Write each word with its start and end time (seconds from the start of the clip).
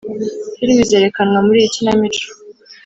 filime 0.57 0.81
izerekanwa 0.85 1.37
muri 1.45 1.57
iyi 1.61 1.73
kinamico. 1.75 2.27